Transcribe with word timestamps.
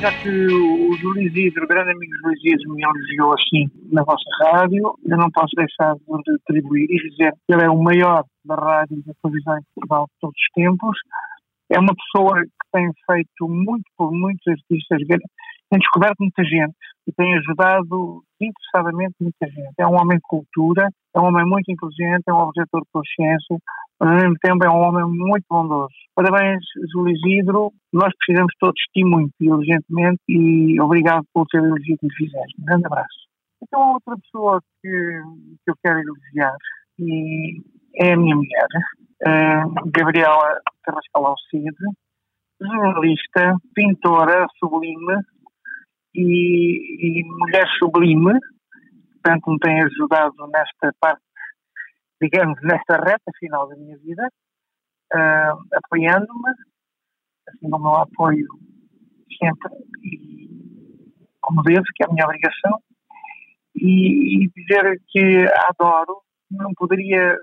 já 0.00 0.12
que 0.22 0.28
o 0.28 0.96
Júlio 0.96 1.22
Isidro, 1.22 1.66
grande 1.66 1.90
amigo 1.90 2.12
Júlio 2.22 2.36
Isidro, 2.38 2.74
me 2.74 2.82
elogiou 2.84 3.34
assim 3.34 3.68
na 3.90 4.04
vossa 4.04 4.30
rádio, 4.44 4.94
eu 5.04 5.16
não 5.16 5.30
posso 5.30 5.54
deixar 5.56 5.94
de 5.94 6.34
atribuir 6.34 6.86
e 6.88 7.10
dizer 7.10 7.32
que 7.46 7.52
ele 7.52 7.64
é 7.64 7.70
o 7.70 7.82
maior 7.82 8.24
da 8.44 8.54
rádio 8.54 9.02
da 9.04 9.12
televisão 9.22 9.58
em 9.58 9.62
Portugal 9.74 10.06
de 10.06 10.12
todos 10.20 10.36
os 10.36 10.54
tempos. 10.54 10.98
É 11.70 11.78
uma 11.80 11.94
pessoa 11.94 12.40
que 12.42 12.70
tem 12.72 12.90
feito 13.06 13.48
muito 13.48 13.84
por 13.96 14.12
muitos 14.12 14.46
artistas, 14.46 15.00
tem 15.08 15.78
descoberto 15.78 16.16
muita 16.20 16.44
gente 16.44 16.74
e 17.06 17.12
tem 17.12 17.36
ajudado 17.38 18.22
interessadamente 18.40 19.16
muita 19.20 19.46
gente. 19.46 19.74
É 19.78 19.86
um 19.86 19.94
homem 19.94 20.18
de 20.18 20.24
cultura, 20.28 20.88
é 21.14 21.20
um 21.20 21.24
homem 21.24 21.44
muito 21.44 21.70
inteligente, 21.72 22.22
é 22.28 22.32
um 22.32 22.40
objetor 22.40 22.80
de 22.82 22.88
consciência, 22.92 23.56
mas 24.00 24.08
ao 24.08 24.16
mesmo 24.16 24.36
tempo 24.40 24.64
é 24.64 24.70
um 24.70 24.80
homem 24.80 25.04
muito 25.04 25.44
bondoso. 25.50 25.94
Parabéns, 26.14 26.64
Júlio 26.92 27.14
Isidro. 27.16 27.72
Nós 27.92 28.12
precisamos 28.18 28.52
todos 28.60 28.74
de 28.74 28.92
ti 28.92 29.04
muito 29.04 29.32
diligentemente 29.40 30.20
e 30.28 30.80
obrigado 30.80 31.24
pelo 31.34 31.46
teu 31.46 31.64
elogio 31.64 31.96
que 31.98 32.06
me 32.06 32.14
fizeste. 32.14 32.60
Um 32.60 32.64
grande 32.64 32.86
abraço. 32.86 33.28
Então, 33.62 33.92
outra 33.94 34.16
pessoa 34.16 34.60
que, 34.82 34.88
que 34.88 35.70
eu 35.70 35.74
quero 35.82 35.98
elogiar 36.00 36.56
e 37.00 37.60
é 37.96 38.12
a 38.12 38.16
minha 38.16 38.36
mulher, 38.36 38.68
uh, 39.26 39.90
Gabriela 39.90 40.60
Carrascal 40.84 41.26
Alcide, 41.26 41.74
jornalista, 42.60 43.56
pintora 43.74 44.46
sublime 44.58 45.20
e, 46.14 47.20
e 47.20 47.24
mulher 47.24 47.66
sublime, 47.78 48.38
portanto 49.14 49.50
me 49.50 49.58
tem 49.58 49.82
ajudado 49.82 50.34
nesta 50.52 50.92
parte 51.00 51.22
digamos, 52.20 52.58
nesta 52.62 52.96
reta 52.96 53.30
final 53.38 53.68
da 53.68 53.76
minha 53.76 53.96
vida, 53.98 54.28
uh, 55.14 55.64
apoiando-me, 55.74 56.50
assim 57.48 57.70
como 57.70 57.88
eu 57.88 57.96
apoio 57.96 58.46
sempre, 59.40 59.70
e 60.02 60.48
como 61.40 61.62
devo, 61.62 61.84
que 61.94 62.02
é 62.02 62.06
a 62.06 62.12
minha 62.12 62.24
obrigação, 62.24 62.78
e, 63.76 64.44
e 64.44 64.50
dizer 64.50 65.00
que 65.08 65.46
adoro, 65.68 66.22
não 66.50 66.72
poderia, 66.74 67.36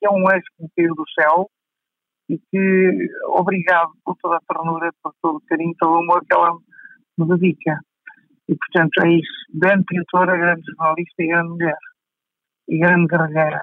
que 0.00 0.06
é 0.06 0.10
um 0.10 0.28
anjo 0.28 0.44
que 0.56 0.62
me 0.62 0.70
caiu 0.76 0.94
do 0.94 1.04
céu, 1.10 1.50
e 2.28 2.38
que 2.38 3.08
obrigado 3.26 3.92
por 4.02 4.16
toda 4.16 4.36
a 4.36 4.54
ternura, 4.54 4.90
por 5.02 5.12
todo 5.20 5.36
o 5.36 5.42
carinho, 5.42 5.74
todo 5.78 5.92
o 5.92 6.02
amor 6.02 6.24
que 6.24 6.34
ela 6.34 6.56
me 7.18 7.28
dedica. 7.28 7.78
E, 8.48 8.54
portanto, 8.56 9.04
é 9.04 9.10
isso. 9.10 9.46
Grande 9.52 9.84
pintora, 9.84 10.36
grande 10.36 10.62
jornalista 10.66 11.22
e 11.22 11.26
grande 11.26 11.48
mulher. 11.50 11.76
E 12.68 12.78
grande 12.78 13.06
guerreira 13.06 13.62